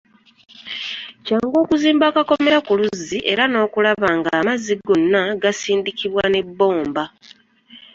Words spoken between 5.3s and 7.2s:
gasindikibwa n'ebbomba.